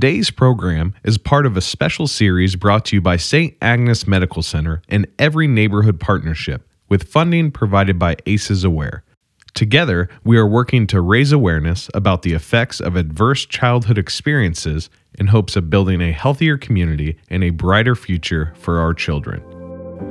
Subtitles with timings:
[0.00, 3.54] Today's program is part of a special series brought to you by St.
[3.60, 9.04] Agnes Medical Center and Every Neighborhood Partnership, with funding provided by ACEs Aware.
[9.52, 15.26] Together, we are working to raise awareness about the effects of adverse childhood experiences in
[15.26, 19.42] hopes of building a healthier community and a brighter future for our children.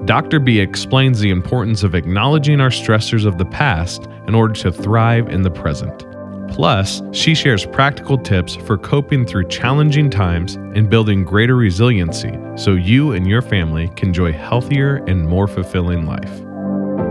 [0.06, 0.40] Dr.
[0.40, 5.30] B explains the importance of acknowledging our stressors of the past in order to thrive
[5.30, 6.06] in the present.
[6.52, 12.74] Plus, she shares practical tips for coping through challenging times and building greater resiliency so
[12.74, 16.49] you and your family can enjoy healthier and more fulfilling life.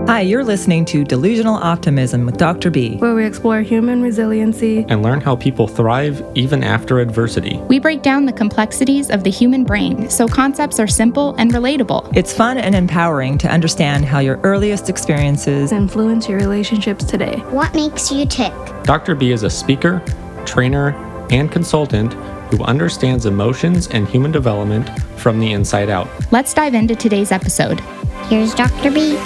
[0.08, 2.70] Hi, you're listening to Delusional Optimism with Dr.
[2.70, 2.96] B.
[2.96, 4.86] where we explore human resiliency.
[4.88, 7.58] and learn how people thrive even after adversity.
[7.68, 12.10] We break down the complexities of the human brain so concepts are simple and relatable.
[12.16, 17.40] It's fun and empowering to understand how your earliest experiences Influence your relationships today.
[17.50, 18.54] What makes you tick?
[18.84, 19.14] Dr.
[19.14, 20.02] B is a speaker,
[20.46, 20.94] trainer,
[21.30, 22.14] and consultant
[22.50, 24.88] who understands emotions and human development
[25.18, 26.08] from the inside out.
[26.32, 27.80] Let's dive into today's episode.
[28.30, 28.90] Here's Dr.
[28.90, 29.18] B.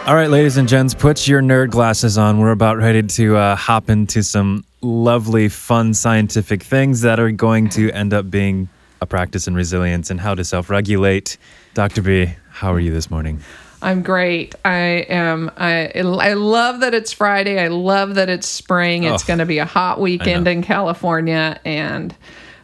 [0.06, 2.38] All right, ladies and gents, put your nerd glasses on.
[2.40, 7.68] We're about ready to uh, hop into some lovely, fun scientific things that are going
[7.70, 8.68] to end up being
[9.00, 11.36] a practice in resilience and how to self regulate.
[11.74, 12.02] Dr.
[12.02, 13.40] B, how are you this morning?
[13.82, 14.54] I'm great.
[14.64, 15.50] I am.
[15.56, 17.60] I I love that it's Friday.
[17.60, 19.04] I love that it's spring.
[19.04, 22.14] It's Oh, going to be a hot weekend in California, and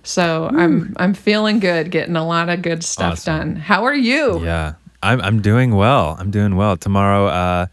[0.03, 3.39] so I'm I'm feeling good, getting a lot of good stuff Awesome.
[3.39, 3.57] done.
[3.57, 4.43] How are you?
[4.45, 4.75] Yeah,
[5.07, 6.17] I'm, I'm doing well.
[6.19, 6.77] I'm doing well.
[6.77, 7.67] Tomorrow, uh,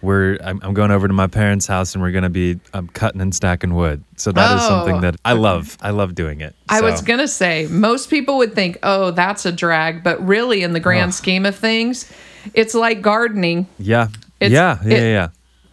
[0.00, 2.88] we're I'm, I'm going over to my parents' house and we're going to be um,
[2.88, 4.02] cutting and stacking wood.
[4.16, 5.78] So that is Oh, something that I love.
[5.80, 6.54] I love doing it.
[6.68, 10.72] I was gonna say most people would think, oh, that's a drag, but really, in
[10.72, 11.14] the grand Ugh.
[11.14, 12.10] scheme of things,
[12.54, 13.66] it's like gardening.
[13.78, 14.08] Yeah.
[14.40, 14.78] It's- yeah.
[14.84, 14.96] Yeah.
[14.96, 15.28] it- yeah.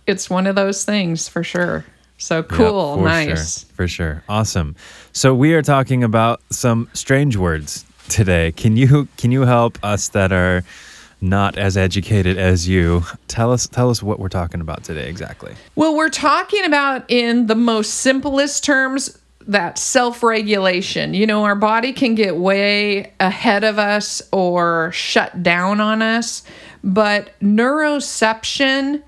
[0.05, 1.85] It's one of those things for sure.
[2.17, 3.59] So Yep, cool, for nice.
[3.61, 4.23] Sure, for sure.
[4.27, 4.75] Awesome.
[5.13, 8.51] So we are talking about some strange words today.
[8.51, 10.63] Can you can you help us that are
[11.21, 13.03] not as educated as you?
[13.27, 15.55] Tell us tell us what we're talking about today exactly.
[15.75, 21.13] Well, we're talking about in the most simplest terms that self regulation.
[21.13, 26.43] You know, our body can get way ahead of us or shut down on us,
[26.83, 29.01] but neuroception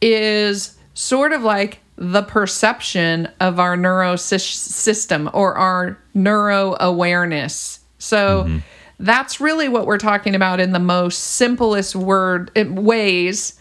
[0.00, 7.80] is sort of like the perception of our neurosys- system or our neuro awareness.
[7.98, 8.58] So mm-hmm.
[8.98, 13.58] That's really what we're talking about in the most simplest word eh, ways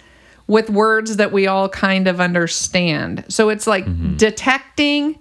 [0.47, 3.25] with words that we all kind of understand.
[3.27, 3.85] So it's like
[4.17, 5.19] detecting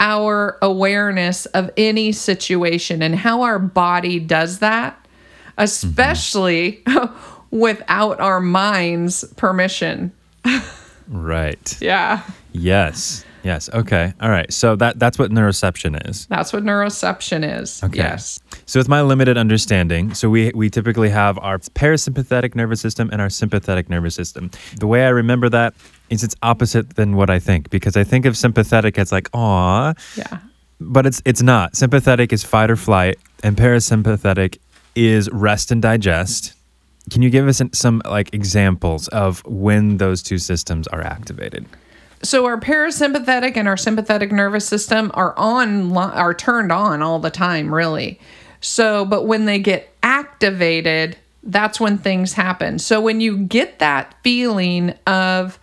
[0.00, 5.06] our awareness of any situation and how our body does that,
[5.56, 6.84] especially
[7.50, 10.12] without our mind's permission.
[11.10, 11.80] Right.
[11.80, 12.22] Yeah.
[12.52, 13.24] Yes.
[13.44, 13.68] Yes.
[13.72, 14.12] Okay.
[14.20, 14.52] All right.
[14.52, 16.26] So that that's what neuroception is.
[16.26, 17.82] That's what neuroception is.
[17.82, 17.98] Okay.
[17.98, 18.40] Yes.
[18.66, 23.20] So with my limited understanding, so we we typically have our parasympathetic nervous system and
[23.20, 24.50] our sympathetic nervous system.
[24.78, 25.74] The way I remember that
[26.10, 29.94] is it's opposite than what I think because I think of sympathetic as like aw,
[30.16, 30.38] Yeah.
[30.80, 31.76] but it's it's not.
[31.76, 34.58] Sympathetic is fight or flight, and parasympathetic
[34.94, 36.54] is rest and digest.
[37.10, 41.64] Can you give us some like examples of when those two systems are activated?
[42.22, 47.30] So our parasympathetic and our sympathetic nervous system are on are turned on all the
[47.30, 48.18] time, really.
[48.60, 52.78] So, but when they get activated, that's when things happen.
[52.78, 55.58] So when you get that feeling of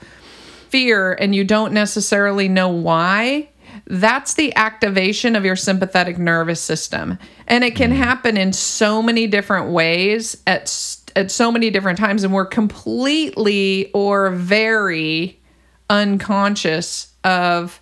[0.70, 3.50] fear and you don't necessarily know why,
[3.88, 7.20] that's the activation of your sympathetic nervous system.
[7.48, 7.98] And it can hmm.
[7.98, 13.90] happen in so many different ways at at so many different times and we're completely
[13.94, 15.40] or very
[15.90, 17.80] unconscious of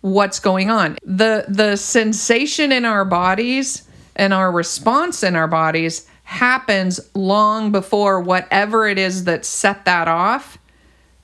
[0.00, 0.96] what's going on.
[1.02, 8.20] The the sensation in our bodies and our response in our bodies happens long before
[8.20, 10.58] whatever it is that set that off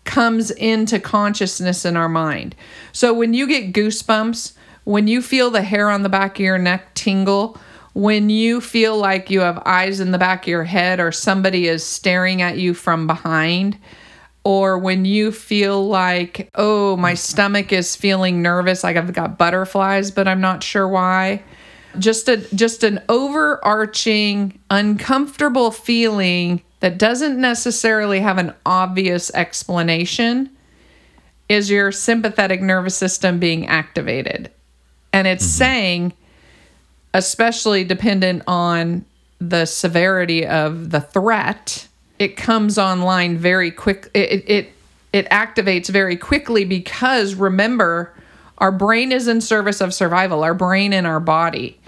[0.05, 2.55] comes into consciousness in our mind.
[2.93, 6.59] So when you get goosebumps, when you feel the hair on the back of your
[6.59, 7.59] neck tingle,
[7.93, 11.69] when you feel like you have eyes in the back of your head or somebody
[11.69, 13.79] is staring at you from behind,
[14.45, 20.11] or when you feel like, oh, my stomach is feeling nervous, like I've got butterflies,
[20.11, 21.43] but I'm not sure why.
[21.99, 30.51] Just a just an overarching uncomfortable feeling that doesn't necessarily have an obvious explanation
[31.49, 34.51] is your sympathetic nervous system being activated.
[35.13, 35.59] And it's mm-hmm.
[35.59, 36.13] saying,
[37.13, 39.05] especially dependent on
[39.41, 41.89] the severity of the threat,
[42.21, 44.09] it comes online very quick.
[44.15, 44.73] It, it,
[45.13, 48.15] it activates very quickly because remember,
[48.59, 51.81] our brain is in service of survival, our brain and our body.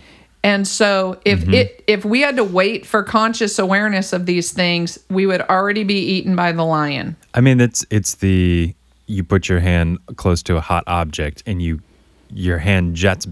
[0.43, 1.55] And so if mm-hmm.
[1.55, 5.85] it if we had to wait for conscious awareness of these things, we would already
[5.85, 7.15] be eaten by the lion.
[7.35, 8.75] I mean, it's it's the
[9.07, 11.81] you put your hand close to a hot object and you
[12.31, 13.29] your hand jets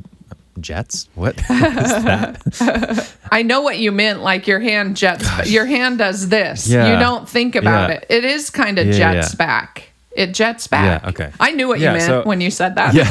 [0.61, 1.09] jets.
[1.15, 3.13] What is that?
[3.31, 4.21] I know what you meant.
[4.23, 6.67] Like your hand jets, your hand does this.
[6.69, 6.93] Yeah.
[6.93, 7.97] You don't think about Yeah.
[7.97, 8.07] it.
[8.09, 9.93] It is kind of Yeah, jets back.
[10.13, 11.03] It jets back.
[11.03, 11.31] Yeah, okay.
[11.39, 12.95] I knew what you meant so- when you said that.
[12.95, 13.09] yeah,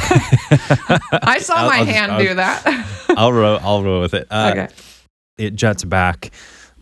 [1.24, 2.86] I saw I'll- my I'll just- hand I'll- do that.
[3.18, 3.60] I'll roll.
[3.64, 4.28] I'll roll with it.
[4.30, 4.68] Uh, okay.
[5.38, 6.32] It jets back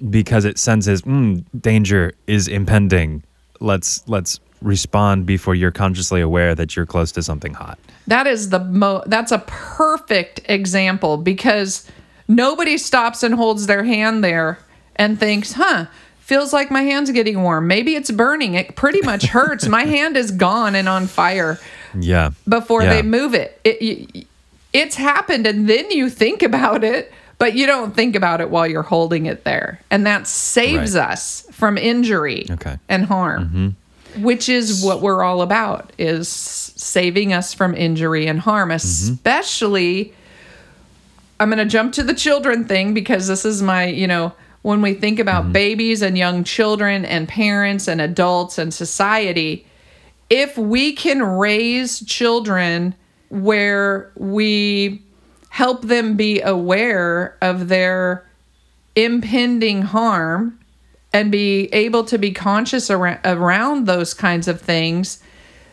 [0.10, 3.24] because it senses mm, danger is impending.
[3.60, 7.78] Let's let's respond before you're consciously aware that you're close to something hot.
[8.08, 9.04] That is the mo.
[9.06, 11.90] That's a perfect example because
[12.28, 14.60] nobody stops and holds their hand there
[14.96, 15.86] and thinks, "Huh."
[16.22, 17.68] Feels like my hand's getting warm.
[17.68, 18.56] Maybe it's burning.
[18.56, 19.66] It pretty much hurts.
[19.68, 21.58] my hand is gone and on fire.
[21.98, 22.32] Yeah.
[22.48, 22.96] before Yeah.
[22.96, 23.60] they move it.
[23.64, 24.26] it
[24.74, 28.68] it's happened, and then you think about it, but you don't think about it while
[28.68, 31.12] you're holding it there, and that saves Right.
[31.12, 32.72] us from injury Okay.
[32.72, 32.80] Mm-hmm.
[32.90, 33.76] and harm.
[34.18, 38.76] Which is what we're all about is saving us from injury and harm, Mm-hmm.
[39.14, 40.14] especially
[41.40, 44.34] I'm going to jump to the children thing because this is my, you know,
[44.64, 45.52] when we think about Mm-hmm.
[45.54, 49.66] babies and young children and parents and adults and society,
[50.30, 52.96] if we can raise children
[53.30, 55.02] where we
[55.50, 58.26] help them be aware of their
[58.96, 60.57] impending harm
[61.18, 65.20] and be able to be conscious around, around those kinds of things,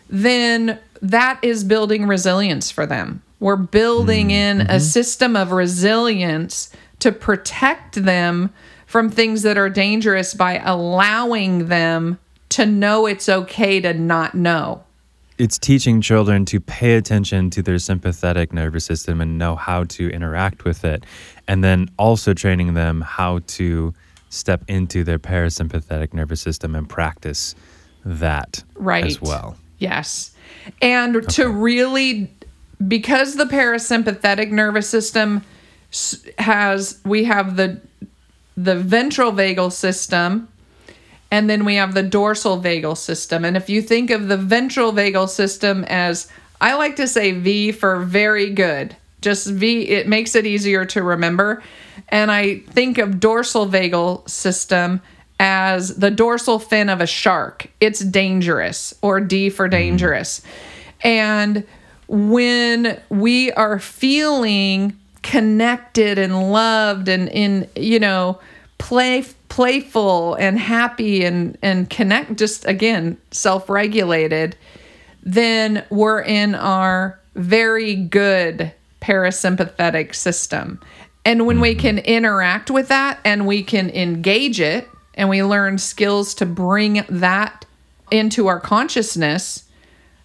[0.08, 3.22] then that is building resilience for them.
[3.40, 4.60] We're building mm-hmm.
[4.60, 4.78] in a mm-hmm.
[4.78, 8.54] system of resilience to protect them
[8.86, 12.18] from things that are dangerous by allowing them
[12.50, 14.82] to know it's okay to not know.
[15.36, 20.08] it's teaching children to pay attention to their sympathetic nervous system and know how to
[20.10, 21.04] interact with it
[21.48, 23.92] and then also training them how to
[24.34, 27.54] step into their parasympathetic nervous system and practice
[28.04, 29.04] that right.
[29.04, 29.56] as well.
[29.78, 30.32] Yes.
[30.80, 32.30] And to really
[32.86, 35.42] because the parasympathetic nervous system
[36.38, 37.80] has we have the
[38.56, 40.48] the ventral vagal system
[41.30, 43.44] and then we have the dorsal vagal system.
[43.44, 46.28] And if you think of the ventral vagal system as
[46.60, 51.02] i like to say v for very good just v it makes it easier to
[51.02, 51.62] remember
[52.08, 55.00] and i think of dorsal vagal system
[55.40, 57.66] as the dorsal fin of a shark.
[57.80, 60.42] It's dangerous or d for dangerous.
[61.02, 61.66] And
[62.06, 68.38] when we are feeling connected and loved and in you know
[68.76, 74.54] play playful and happy and and connect just again self-regulated
[75.22, 78.70] then we're in our very good
[79.00, 80.78] parasympathetic system
[81.24, 82.06] and when we can mm-hmm.
[82.06, 87.64] interact with that and we can engage it and we learn skills to bring that
[88.10, 89.64] into our consciousness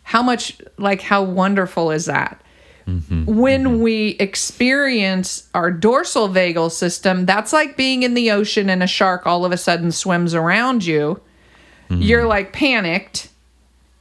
[0.03, 2.41] how much like how wonderful is that?
[2.87, 3.25] Mm-hmm.
[3.25, 3.81] When mm-hmm.
[3.81, 9.27] we experience our dorsal vagal system that's like being in the ocean and a shark
[9.27, 11.21] all of a sudden swims around you.
[11.91, 13.29] You're like panicked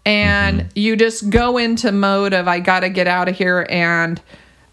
[0.05, 4.21] and you just go into mode of i gotta get out of here and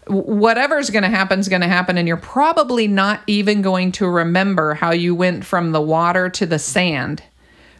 [0.08, 4.92] whatever's gonna happen is gonna happen and you're probably not even going to remember how
[4.92, 7.22] you went from the water to the sand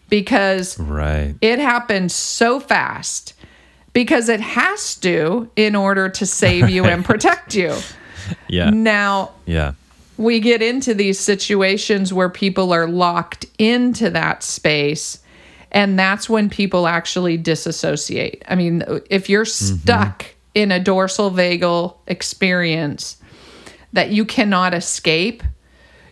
[0.09, 3.35] because right it happened so fast
[3.93, 7.75] because it has to in order to save you and protect you.
[8.49, 9.73] yeah Now, yeah
[10.19, 15.19] we get into these situations where people are locked into that space
[15.73, 18.43] and that's when people actually disassociate.
[18.49, 19.77] I mean, if you're mm-hmm.
[19.77, 20.27] stuck
[20.57, 23.19] in a dorsal vagal experience
[23.93, 25.43] that you cannot escape,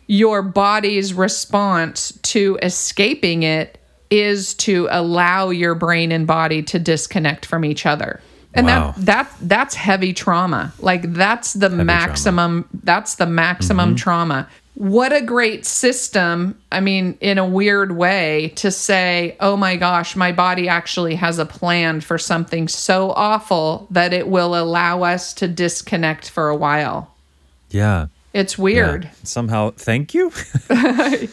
[0.07, 3.79] your body's response to escaping it
[4.11, 8.21] is to allow your brain and body to disconnect from each other.
[8.53, 8.93] And Wow.
[8.99, 10.75] that that that's heavy trauma.
[10.79, 13.97] Like that's the maximum that's the maximum mm-hmm.
[13.97, 14.49] trauma.
[14.75, 16.61] What a great system.
[16.73, 21.39] I mean, in a weird way, to say, oh my gosh, my body actually has
[21.39, 26.57] a plan for something so awful that it will allow us to disconnect for a
[26.57, 27.15] while.
[27.71, 28.07] Yeah.
[28.33, 29.05] It's weird.
[29.05, 29.11] Yeah.
[29.23, 30.33] Somehow, thank you.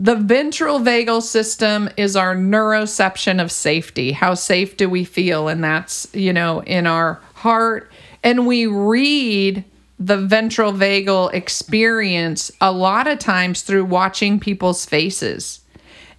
[0.00, 4.12] The ventral vagal system is our neuroception of safety.
[4.12, 5.48] How safe do we feel?
[5.48, 7.90] And that's, you know, in our heart.
[8.22, 9.64] And we read
[9.98, 15.60] the ventral vagal experience a lot of times through watching people's faces.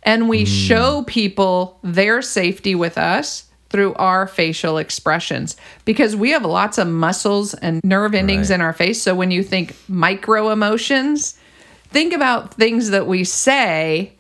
[0.04, 0.46] And we hmm.
[0.46, 5.56] show people their safety with us through our facial expressions
[5.86, 8.56] because we have lots of muscles and nerve endings Right.
[8.56, 9.02] in our face.
[9.02, 11.38] So when you think micro emotions,
[11.90, 14.14] think about things that we say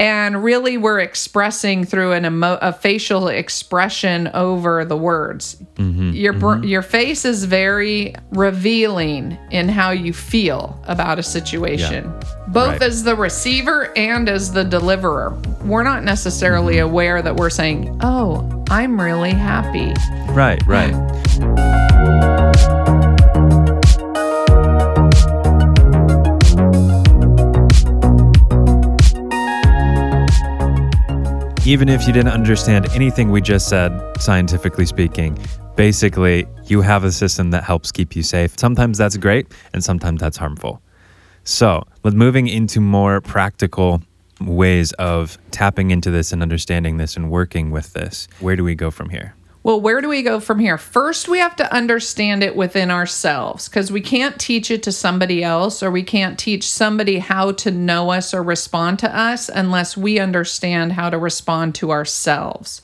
[0.00, 5.62] and really we're expressing through an emo- a facial expression over the words.
[5.74, 6.10] Mm-hmm.
[6.12, 6.64] your br- mm-hmm.
[6.64, 12.12] your face is very revealing in how you feel about a situation,
[12.48, 12.82] both Right.
[12.82, 15.38] as the receiver and as the deliverer.
[15.64, 16.90] We're not necessarily mm-hmm.
[16.90, 19.92] aware that we're saying, "Oh, I'm really happy."
[20.32, 20.94] right, right.
[31.70, 35.38] Even if you didn't understand anything we just said, scientifically speaking,
[35.76, 38.58] basically, you have a system that helps keep you safe.
[38.58, 40.82] Sometimes that's great, and sometimes that's harmful.
[41.44, 44.02] So, with moving into more practical
[44.40, 48.74] ways of tapping into this and understanding this and working with this, where do we
[48.74, 49.36] go from here?
[49.70, 50.76] Well, where do we go from here?
[50.76, 55.44] First, we have to understand it within ourselves because we can't teach it to somebody
[55.44, 59.96] else or we can't teach somebody how to know us or respond to us unless
[59.96, 62.82] we understand how to respond to ourselves.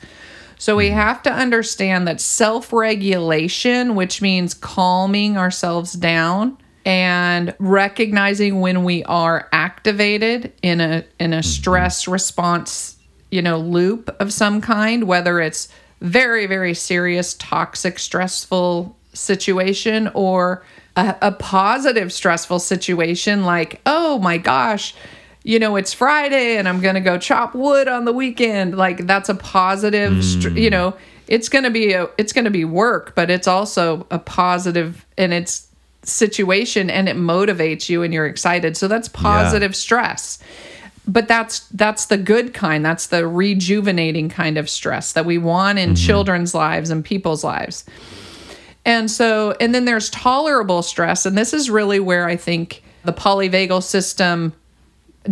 [0.58, 0.98] So we mm-hmm.
[0.98, 9.02] have to understand that self regulation, which means calming ourselves down and recognizing when we
[9.02, 11.42] are activated in a in a mm-hmm.
[11.42, 12.96] stress response,
[13.32, 15.68] you know, loop of some kind, whether it's
[16.00, 20.64] very very serious toxic stressful situation or
[20.96, 24.94] a, a positive stressful situation like, "Oh my gosh,
[25.46, 28.76] you know, it's Friday and I'm going to go chop wood on the weekend.
[28.76, 30.20] Like that's a positive, hmm.
[30.20, 30.96] str- you know,
[31.28, 35.06] it's going to be a it's going to be work, but it's also a positive
[35.16, 35.68] and it's
[36.02, 38.76] situation and it motivates you and you're excited.
[38.76, 40.40] So that's positive stress.
[41.06, 42.84] But that's that's the good kind.
[42.84, 46.06] That's the rejuvenating kind of stress that we want in mm-hmm.
[46.06, 47.84] children's lives and people's lives.
[48.84, 51.26] And so, and then there's tolerable stress.
[51.26, 54.52] And this is really where I think the polyvagal system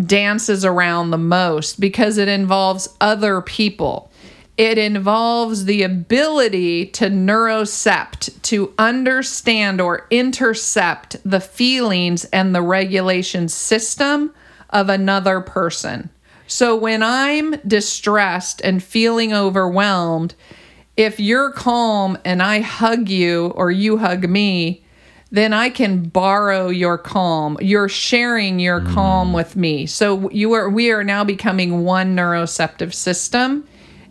[0.06, 4.10] dances around the most because it involves other people.
[4.56, 13.48] It involves the ability to neurocept, to understand or intercept the feelings and the regulation
[13.48, 14.32] system
[14.70, 16.10] of another person.
[16.46, 20.34] So when I'm distressed and feeling overwhelmed,
[20.96, 24.84] if you're calm and I hug you or you hug me,
[25.30, 27.58] then I can borrow your calm.
[27.60, 28.94] You're sharing your hmm.
[28.94, 29.86] calm with me.
[29.86, 33.66] So you are we are now becoming one neuroceptive system.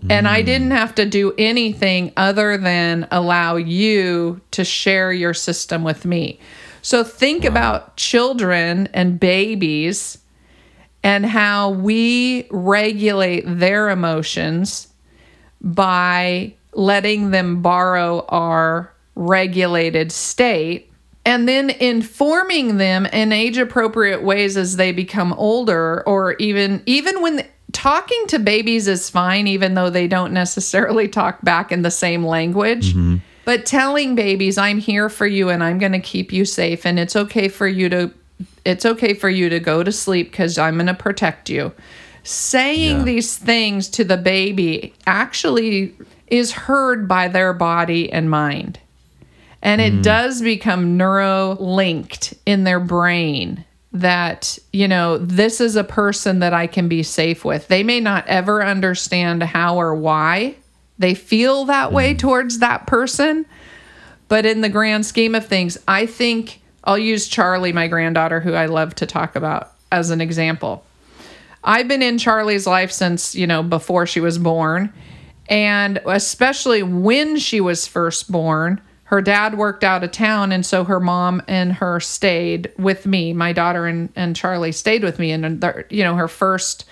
[0.09, 0.45] And I hmm.
[0.45, 6.39] didn't have to do anything other than allow you to share your system with me.
[6.81, 10.17] So think about children and babies
[11.03, 14.87] and how we regulate their emotions
[15.61, 20.91] by letting them borrow our regulated state
[21.25, 27.21] and then informing them in age appropriate ways as they become older or even even
[27.21, 31.91] when talking to babies is fine even though they don't necessarily talk back in the
[31.91, 32.93] same language.
[32.93, 33.17] Mm-hmm.
[33.45, 36.97] But telling babies i'm here for you and i'm going to keep you safe and
[36.97, 38.13] it's okay for you to
[38.65, 41.71] it's okay for you to go to sleep because i'm going to protect you
[42.23, 43.03] saying Yeah.
[43.03, 45.93] these things to the baby actually
[46.27, 48.79] is heard by their body and mind
[49.61, 50.03] and it mm.
[50.03, 56.53] does become neuro linked in their brain that, you know, this is a person that
[56.53, 57.67] I can be safe with.
[57.67, 60.55] They may not ever understand how or why
[60.97, 62.19] they feel that way mm.
[62.19, 63.45] towards that person.
[64.27, 68.53] But in the grand scheme of things, I think I'll use Charlie, my granddaughter, who
[68.53, 70.85] I love to talk about, as an example.
[71.63, 74.91] I've been in Charlie's life since, you know, before she was born.
[75.47, 80.51] And especially when she was first born, her dad worked out of town.
[80.51, 83.31] And so her mom and her stayed with me.
[83.31, 86.85] My daughter and, and Charlie stayed with me in, the, you know, her first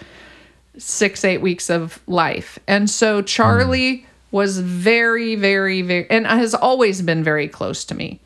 [0.77, 2.57] six, eight weeks of life.
[2.67, 4.05] And so Charlie mm.
[4.31, 8.21] was very, very, very, and has always been very close to me.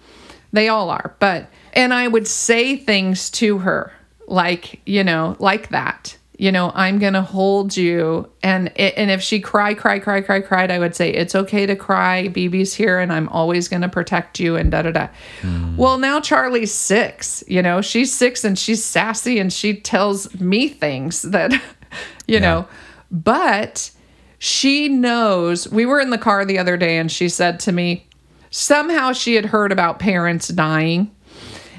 [0.56, 1.16] They all are.
[1.20, 3.92] But, and I would say things to her
[4.28, 6.18] like, you know, like that.
[6.38, 10.42] You know, I'm going to hold you and and if she cry cry cry cry
[10.42, 12.28] cried, I would say it's okay to cry.
[12.28, 15.08] BB's here and I'm always going to protect you and da da da.
[15.42, 15.78] Hmm.
[15.78, 20.68] Well, now Charlie's 6, you know, she's 6 and she's sassy and she tells me
[20.68, 21.54] things that
[22.28, 22.68] you know,
[23.10, 23.92] but
[24.38, 25.70] she knows.
[25.70, 28.08] We were in the car the other day and she said to me,
[28.56, 31.14] somehow she had heard about parents dying.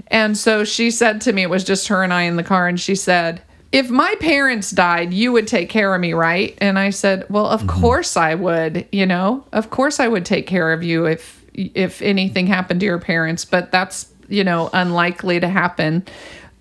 [0.08, 2.68] And so she said to me, it was just her and I in the car,
[2.68, 3.42] and she said,
[3.72, 6.56] If my parents died, you would take care of me, right?
[6.58, 7.80] And I said, Well, of mm-hmm.
[7.80, 12.02] course I would, you know, of course I would take care of you if if
[12.02, 16.04] anything happened to your parents, but that's, you know, unlikely to happen.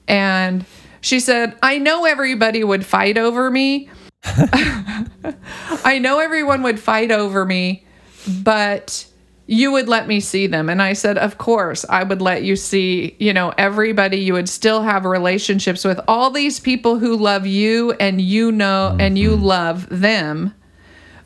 [0.08, 0.66] And
[1.02, 3.90] she said, I know everybody would fight over me.
[4.24, 7.86] I know everyone would fight over me,
[8.42, 9.06] but
[9.48, 10.70] you would let me see them.
[10.70, 14.18] And I said, Of course, I would let you see, you know, everybody.
[14.18, 18.96] You would still have relationships with all these people who love you and you know,
[19.00, 19.44] and you mm-hmm.
[19.44, 20.54] love them.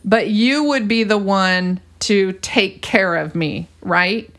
[0.03, 4.29] But you would be the one to take care of me, right?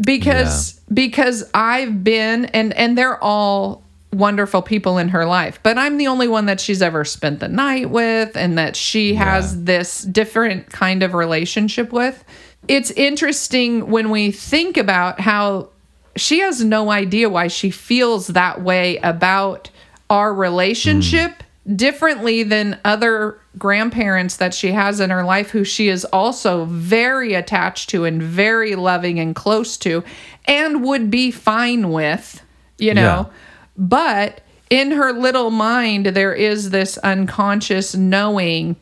[0.00, 5.98] Because because I've been and and they're all wonderful people in her life, but I'm
[5.98, 10.02] the only one that she's ever spent the night with and that she has this
[10.02, 12.24] different kind of relationship with.
[12.68, 15.70] It's interesting when we think about how
[16.16, 19.70] she has no idea why she feels that way about
[20.08, 21.42] our relationship
[21.74, 27.34] differently than other grandparents that she has in her life who she is also very
[27.34, 30.04] attached to and very loving and close to
[30.46, 32.40] and would be fine with,
[32.78, 33.30] you know.
[33.76, 38.76] But in her little mind, there is this unconscious knowing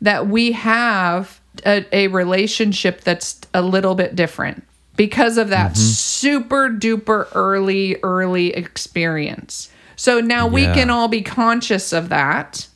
[0.00, 4.64] that we have a, a relationship that's a little bit different
[4.96, 5.80] because of that mm-hmm.
[5.80, 9.70] super duper early, early experience.
[9.96, 12.66] So now we can all be conscious of that,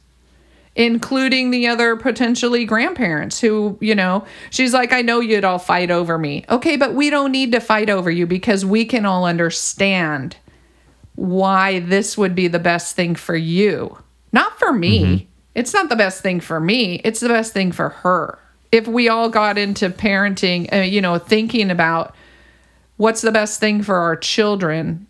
[0.77, 5.91] including the other potentially grandparents who, you know, she's like, I know you'd all fight
[5.91, 6.45] over me.
[6.51, 10.37] Okay, but we don't need to fight over you because we can all understand
[11.15, 13.99] why this would be the best thing for you.
[14.33, 15.03] Not for me.
[15.03, 15.25] Mm-hmm.
[15.55, 16.97] It's not the best thing for me.
[17.05, 18.39] It's the best thing for her.
[18.75, 22.13] If we all got into parenting, uh, you know, thinking about
[22.97, 25.07] what's the best thing for our children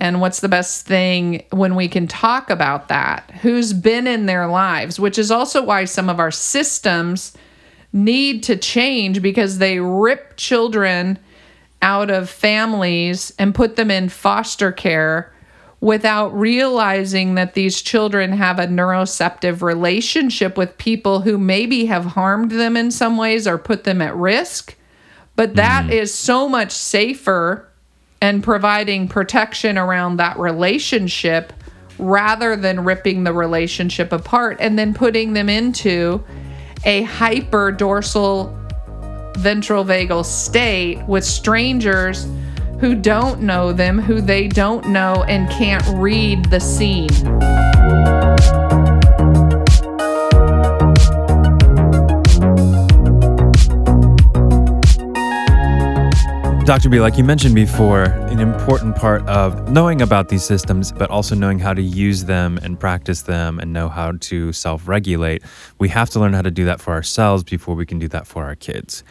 [0.00, 4.48] and what's the best thing when we can talk about that, who's been in their
[4.48, 7.36] lives, which is also why some of our systems
[7.92, 11.16] need to change because they rip children
[11.82, 15.32] out of families and put them in foster care
[15.84, 22.50] without realizing that these children have a neuroceptive relationship with people who maybe have harmed
[22.52, 24.74] them in some ways or put them at risk.
[25.36, 25.92] But that mm-hmm.
[25.92, 27.68] is so much safer
[28.22, 31.52] and providing protection around that relationship
[31.98, 36.24] rather than ripping the relationship apart and then putting them into
[36.86, 38.58] a hyper dorsal
[39.36, 42.26] ventral vagal state with strangers
[42.84, 47.08] who don't know them, who they don't know, and can't read the scene.
[56.66, 56.90] Dr.
[56.90, 61.34] B, like you mentioned before, an important part of knowing about these systems, but also
[61.34, 65.42] knowing how to use them and practice them and know how to self regulate,
[65.78, 68.26] we have to learn how to do that for ourselves before we can do that
[68.26, 69.02] for our kids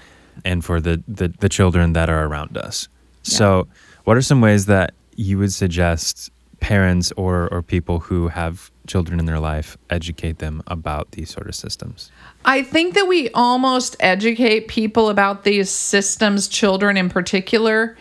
[0.45, 2.87] and for the, the, the children that are around us.
[3.23, 3.67] So,
[4.03, 9.19] what are some ways that you would suggest parents or, or people who have children
[9.19, 12.11] in their life educate them about these sort of systems?
[12.45, 17.97] I think that we almost educate people about these systems, children in particular,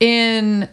[0.00, 0.68] in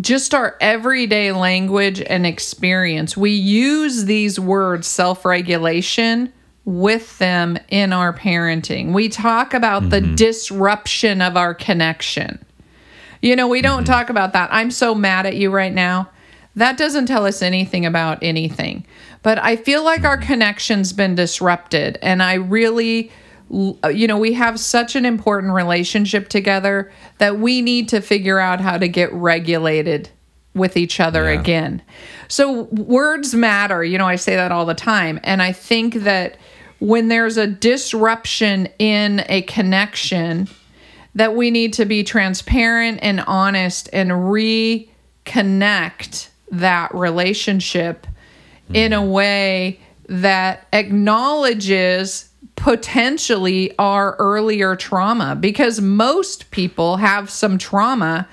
[0.00, 3.16] just our everyday language and experience.
[3.16, 6.32] We use these words, self regulation,
[6.64, 8.92] with them in our parenting.
[8.92, 10.14] We talk about the mm-hmm.
[10.14, 12.44] disruption of our connection.
[13.20, 13.92] You know, we don't mm-hmm.
[13.92, 14.48] talk about that.
[14.52, 16.10] I'm so mad at you right now.
[16.56, 18.84] That doesn't tell us anything about anything.
[19.22, 20.26] But I feel like our mm-hmm.
[20.26, 21.98] connection's been disrupted.
[22.02, 23.10] And I really,
[23.84, 28.38] uh, you know, we have such an important relationship together that we need to figure
[28.38, 30.10] out how to get regulated
[30.54, 31.80] with each other again.
[32.26, 33.84] So words matter.
[33.84, 35.20] You know, I say that all the time.
[35.22, 36.36] And I think that
[36.80, 40.48] when there's a disruption in a connection,
[41.14, 44.86] that we need to be transparent and honest and reconnect
[46.50, 48.06] that relationship
[48.72, 58.28] in a way that acknowledges potentially our earlier trauma because most people have some trauma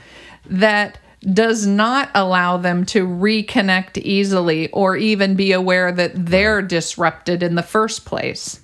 [0.46, 1.00] that
[1.34, 7.56] does not allow them to reconnect easily or even be aware that they're disrupted in
[7.56, 8.60] the first place.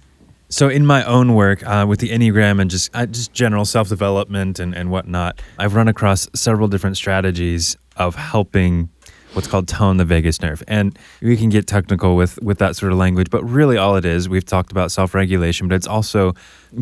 [0.53, 3.89] So in my own work uh, with the Enneagram and just uh, just general self
[3.89, 8.89] development and, and whatnot, I've run across several different strategies of helping
[9.33, 10.61] what's called tone the vagus nerve.
[10.67, 14.05] And we can get technical with with that sort of language, but really all it
[14.05, 16.35] is, we've talked about self regulation, but it's also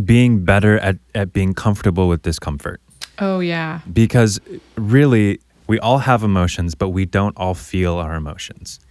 [0.03, 2.81] being better at, at being comfortable with discomfort.
[3.19, 3.79] Oh, yeah.
[3.93, 4.41] Because
[4.75, 8.81] really, we all have emotions, but we don't all feel our emotions.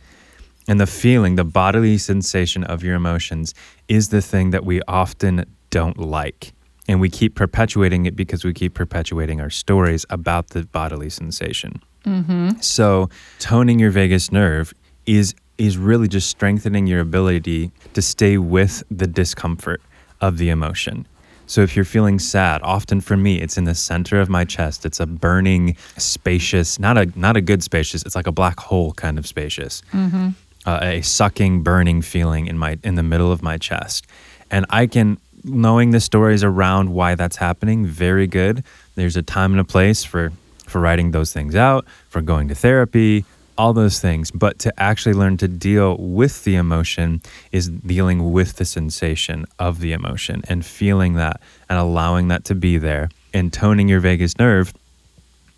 [0.70, 3.54] And the feeling, the bodily sensation of your emotions
[3.88, 6.52] is the thing that we often don't like.
[6.86, 11.82] And we keep perpetuating it because we keep perpetuating our stories about the bodily sensation.
[12.04, 12.60] Mm-hmm.
[12.60, 14.72] So, toning your vagus nerve
[15.06, 19.82] is is really just strengthening your ability to stay with the discomfort
[20.20, 21.04] of the emotion.
[21.46, 24.86] So if you're feeling sad, often for me it's in the center of my chest.
[24.86, 28.04] It's a burning, spacious, not a not a good spacious.
[28.04, 29.82] It's like a black hole kind of spacious.
[29.92, 30.28] Mm-hmm.
[30.66, 34.06] Uh, a sucking, burning feeling in my in the middle of my chest,
[34.50, 37.86] and I can knowing the stories around why that's happening.
[37.86, 38.62] Very good.
[38.94, 40.32] There's a time and a place for
[40.66, 43.24] for writing those things out, for going to therapy,
[43.58, 44.30] all those things.
[44.30, 47.20] But to actually learn to deal with the emotion
[47.52, 52.54] is dealing with the sensation of the emotion and feeling that and allowing that to
[52.54, 54.72] be there and toning your vagus nerve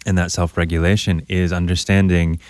[0.04, 2.40] and that self regulation is understanding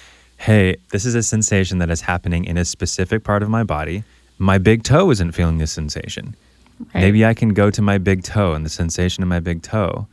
[0.43, 4.03] hey, this is a sensation that is happening in a specific part of my body.
[4.39, 6.35] My big toe isn't feeling this sensation.
[6.81, 7.03] Right.
[7.03, 10.09] Maybe I can go to my big toe and the sensation of my big toe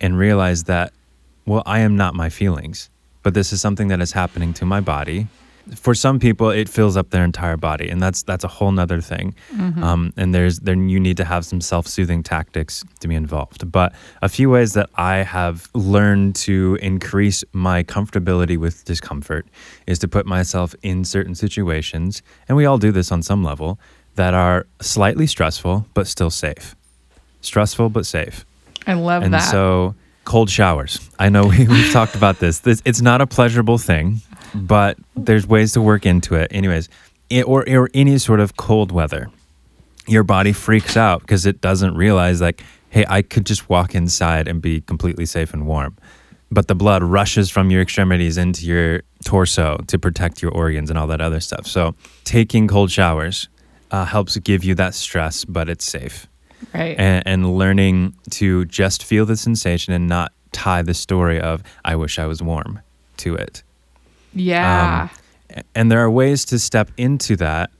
[0.00, 0.92] and realize that,
[1.46, 2.90] well, I am not my feelings,
[3.22, 5.28] but this is something that is happening to my body.
[5.76, 9.00] For some people, it fills up their entire body, and that's that's a whole nother
[9.00, 9.34] thing.
[9.82, 13.70] Um, and there's then you need to have some self-soothing tactics to be involved.
[13.70, 13.92] But
[14.22, 19.46] a few ways that I have learned to increase my comfortability with discomfort
[19.86, 23.78] is to put myself in certain situations, and we all do this on some level,
[24.16, 26.74] that are slightly stressful but still safe.
[27.42, 28.44] Stressful but safe.
[28.86, 29.50] I love And that.
[29.50, 29.94] so,
[30.24, 30.98] cold showers.
[31.18, 32.60] I know we, we've talked about this.
[32.60, 32.82] this.
[32.84, 34.20] It's not a pleasurable thing,
[34.54, 36.50] but there's ways to work into it.
[36.50, 36.88] Anyways,
[37.28, 39.30] it, or, or any sort of cold weather,
[40.06, 44.48] your body freaks out because it doesn't realize, like, hey, I could just walk inside
[44.48, 45.96] and be completely safe and warm.
[46.50, 50.98] But the blood rushes from your extremities into your torso to protect your organs and
[50.98, 51.66] all that other stuff.
[51.66, 53.48] So, taking cold showers
[53.92, 56.26] uh, helps give you that stress, but it's safe
[56.74, 56.98] right.
[56.98, 61.96] and, and learning to just feel the sensation and not tie the story of I
[61.96, 62.80] wish I was warm
[63.18, 63.62] to it.
[64.34, 65.08] Um, yeah.
[65.50, 67.70] A- And there are ways to step into that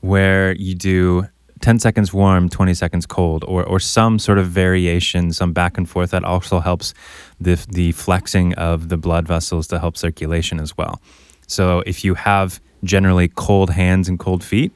[0.00, 1.26] where you do
[1.60, 5.88] 10 seconds warm, 20 seconds cold, or, or some sort of variation, some back and
[5.88, 6.94] forth that also helps
[7.40, 11.00] the, the flexing of the blood vessels to help circulation as well.
[11.46, 14.72] So if you have generally cold hands and cold feet,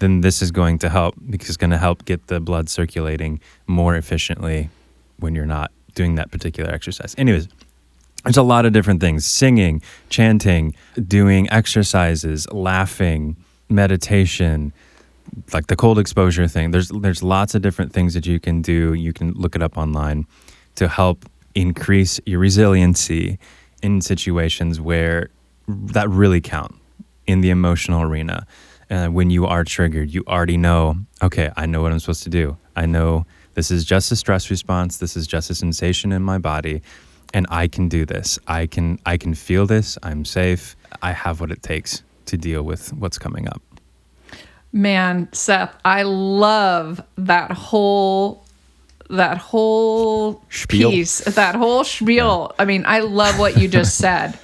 [0.00, 3.40] then this is going to help because it's going to help get the blood circulating
[3.66, 4.68] more efficiently
[5.18, 7.14] when you're not doing that particular exercise.
[7.18, 7.48] Anyways,
[8.24, 10.74] there's a lot of different things singing, chanting,
[11.06, 13.36] doing exercises, laughing,
[13.68, 14.72] meditation,
[15.52, 16.70] like the cold exposure thing.
[16.70, 18.94] There's there's lots of different things that you can do.
[18.94, 20.26] You can look it up online
[20.74, 23.38] to help increase your resiliency
[23.82, 25.30] in situations where
[25.66, 26.74] that really count
[27.26, 28.46] in the emotional arena.
[28.90, 32.30] Uh, when you are triggered, you already know, okay, I know what I'm supposed to
[32.30, 32.56] do.
[32.74, 34.96] I know this is just a stress response.
[34.96, 36.82] This is just a sensation in my body
[37.32, 38.38] and I can do this.
[38.46, 39.98] I can I can feel this.
[40.02, 40.76] I'm safe.
[41.02, 43.62] I have what it takes to deal with what's coming up.
[44.72, 48.44] Man, Seth, I love that whole
[49.08, 50.90] that whole Spiel.
[50.90, 52.54] piece, that whole spiel.
[52.58, 54.38] I mean, I love what you just said.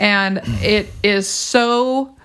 [0.00, 2.16] And it is so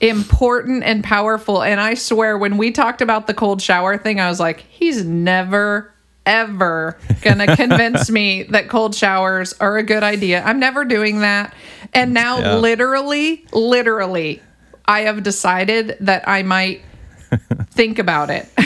[0.00, 1.62] important and powerful.
[1.62, 5.04] And I swear when we talked about the cold shower thing, I was like, he's
[5.04, 5.92] never
[6.28, 10.42] ever gonna convince me that cold showers are a good idea.
[10.44, 11.54] I'm never doing that.
[11.94, 12.56] And now Yeah.
[12.56, 14.42] literally, literally,
[14.86, 16.82] I have decided that I might
[17.70, 18.46] think about it.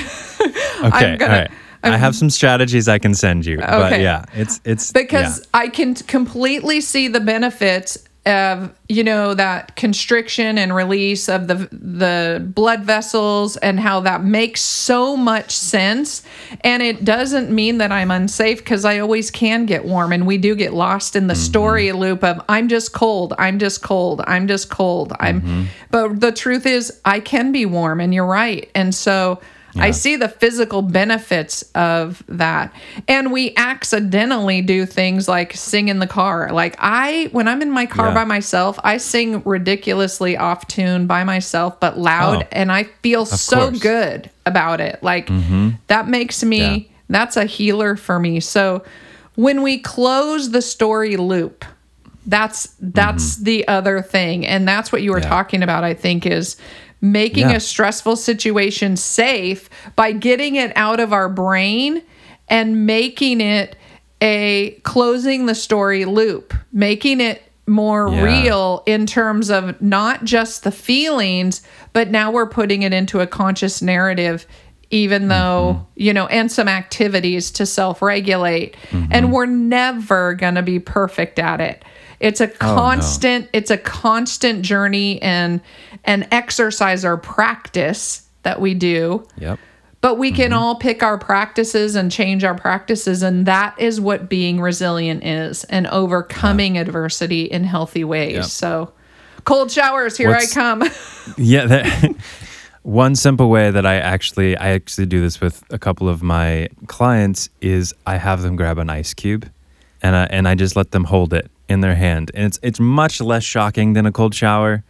[0.85, 1.51] Okay, gonna- all right.
[1.85, 4.03] I have some strategies I can send you, but Okay.
[4.03, 5.45] yeah, it's it's because yeah.
[5.63, 11.69] I can completely see the benefits of you know that constriction and release of the
[11.73, 16.23] the blood vessels and how that makes so much sense.
[16.61, 20.39] And it doesn't mean that I'm unsafe because I always can get warm and we
[20.39, 21.43] do get lost in the mm-hmm.
[21.43, 25.65] story loop of I'm just cold I'm just cold I'm just cold I'm mm-hmm.
[25.91, 28.71] but the truth is I can be warm and you're right.
[28.75, 29.41] And so
[29.77, 32.75] I see the physical benefits of that.
[33.09, 36.51] And we accidentally do things like sing in the car.
[36.53, 38.15] Like I when I'm in my car Yeah.
[38.15, 42.49] by myself, I sing ridiculously off tune by myself but loud Oh.
[42.53, 43.79] and I feel so course.
[43.81, 45.03] good about it.
[45.03, 45.31] Like
[45.89, 46.79] that makes me Yeah.
[47.09, 48.41] that's a healer for me.
[48.41, 48.83] So
[49.35, 51.65] when we close the story loop,
[52.27, 55.25] that's that's the other thing and that's what you were Mm-hmm.
[55.25, 55.29] Yeah.
[55.31, 56.57] talking about i think is
[57.03, 57.57] making Yeah.
[57.57, 62.01] a stressful situation safe by getting it out of our brain
[62.49, 63.77] and making it
[64.23, 68.23] a closing the story loop making it more Yeah.
[68.23, 71.61] real in terms of not just the feelings
[71.93, 74.47] but now we're putting it into a conscious narrative
[74.91, 76.03] even though Mm-hmm.
[76.03, 78.77] you know and some activities to self-regulate
[79.11, 81.85] and we're never going to be perfect at it
[82.23, 82.75] it's a Oh, no.
[82.75, 85.61] constant it's a constant journey and
[86.05, 89.59] an exercise or practice that we do Yep.
[90.01, 90.59] but we can mm-hmm.
[90.59, 95.65] all pick our practices and change our practices and that is what being resilient is
[95.65, 98.45] and overcoming adversity in healthy ways Yep.
[98.47, 98.93] so
[99.45, 100.83] cold showers here What's- i come
[101.37, 102.15] Yeah, that,
[102.83, 106.69] one simple way that I actually I actually do this with a couple of my
[106.89, 109.49] clients is I have them grab an ice cube,
[110.03, 112.79] and I, and I just let them hold it in their hand, and it's it's
[112.81, 114.85] much less shocking than a cold shower,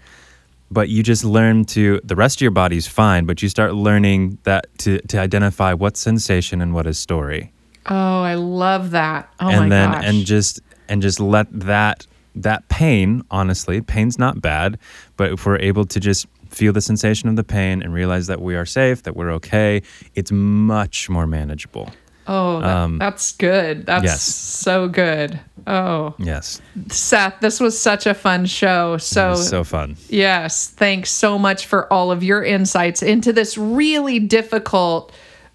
[0.71, 4.39] but you just learn to the rest of your body's fine, but you start learning
[4.45, 7.53] that to to identify what's sensation and what is story,
[7.87, 9.33] oh i love that.
[9.41, 10.05] Oh my and then gosh.
[10.05, 14.79] and just and just let that that pain honestly pain's not bad
[15.19, 18.41] but if we're able to just feel the sensation of the pain and realize that
[18.41, 19.83] we are safe that we're okay
[20.15, 21.91] it's much more manageable.
[22.27, 23.85] Oh that- that's good.
[23.87, 24.23] That's um, yes.
[24.23, 30.69] so good oh yes seth this was such a fun show so so fun Yes,
[30.69, 35.13] thanks so much for all of your insights into this really difficult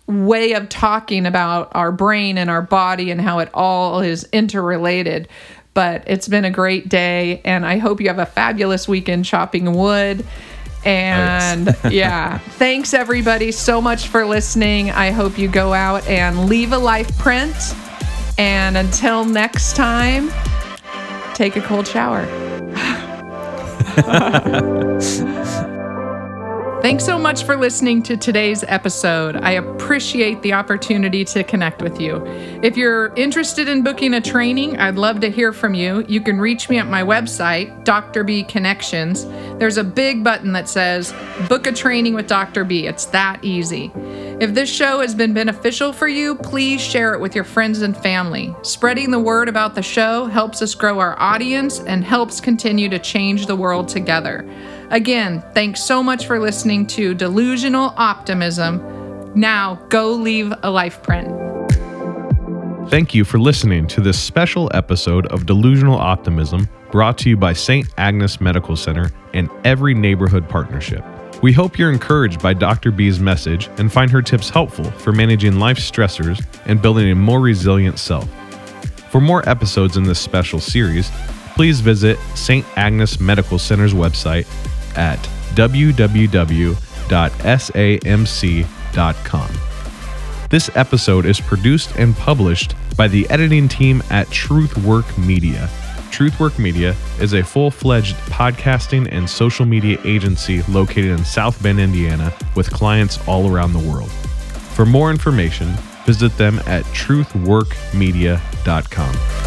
[0.07, 5.27] way of talking about our brain and our body and how it all is interrelated.
[5.73, 9.73] But it's been a great day, and I hope you have a fabulous weekend chopping
[9.73, 10.25] wood.
[10.83, 14.89] And yeah, thanks everybody so much for listening.
[14.89, 17.55] I hope you go out and leave a life print.
[18.37, 20.31] And until next time,
[21.33, 22.25] take a cold shower.
[26.81, 29.35] Thanks so much for listening to today's episode.
[29.35, 32.23] I appreciate the opportunity to connect with you.
[32.61, 36.05] If you're interested in booking a training, I'd love to hear from you.
[36.07, 38.23] You can reach me at my website, Dr.
[38.23, 39.25] B Connections.
[39.57, 41.15] There's a big button that says
[41.49, 42.63] Book a Training with Dr.
[42.63, 42.85] B.
[42.85, 43.91] It's that easy.
[44.39, 47.97] If this show has been beneficial for you, please share it with your friends and
[47.97, 48.55] family.
[48.61, 52.99] Spreading the word about the show helps us grow our audience and helps continue to
[52.99, 54.47] change the world together.
[54.89, 59.33] Again, thanks so much for listening to Delusional Optimism.
[59.35, 61.27] Now, go leave a life print.
[62.89, 67.51] Thank you for listening to this special episode of Delusional Optimism brought to you by
[67.51, 67.85] St.
[67.97, 71.03] Agnes Medical Center and Every Neighborhood Partnership.
[71.43, 72.91] We hope you're encouraged by Dr.
[72.91, 77.41] B's message and find her tips helpful for managing life stressors and building a more
[77.41, 78.29] resilient self.
[79.11, 81.11] For more episodes in this special series,
[81.55, 82.65] please visit St.
[82.77, 84.47] Agnes Medical Center's website
[84.97, 85.19] at
[85.55, 86.77] www.samc.com.
[90.49, 95.69] This episode is produced and published by the editing team at Truthwork Media.
[96.09, 101.79] Truthwork Media is a full fledged podcasting and social media agency located in South Bend,
[101.79, 104.09] Indiana, with clients all around the world.
[104.09, 105.67] For more information,
[106.05, 109.46] visit them at truthworkmedia.com.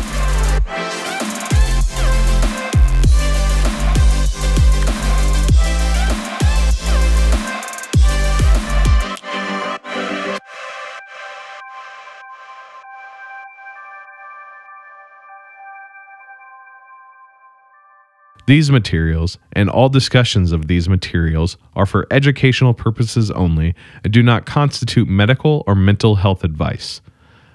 [18.50, 24.24] These materials and all discussions of these materials are for educational purposes only and do
[24.24, 27.00] not constitute medical or mental health advice.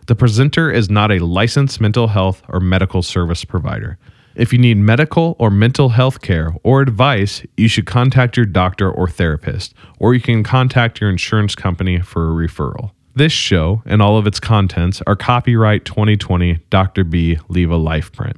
[0.07, 3.97] The presenter is not a licensed mental health or medical service provider.
[4.35, 8.89] If you need medical or mental health care or advice, you should contact your doctor
[8.89, 12.91] or therapist, or you can contact your insurance company for a referral.
[13.13, 17.03] This show and all of its contents are copyright 2020 Dr.
[17.03, 18.37] B Leave a Life print.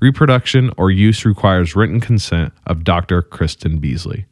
[0.00, 3.22] Reproduction or use requires written consent of Dr.
[3.22, 4.26] Kristen Beasley.